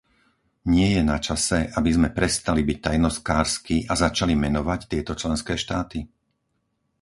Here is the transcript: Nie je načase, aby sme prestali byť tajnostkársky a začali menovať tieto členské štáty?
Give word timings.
Nie 0.75 0.87
je 0.97 1.01
načase, 1.13 1.59
aby 1.77 1.89
sme 1.97 2.09
prestali 2.17 2.61
byť 2.69 2.77
tajnostkársky 2.89 3.75
a 3.85 3.93
začali 4.05 4.33
menovať 4.45 4.79
tieto 4.91 5.13
členské 5.21 5.53
štáty? 5.63 5.99